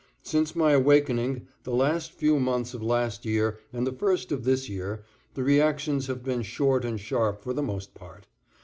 [0.23, 4.67] Since my awakening the last few months of last year and the first of this
[4.67, 5.03] year,
[5.35, 8.25] the reactions have been short and sharp for the most part.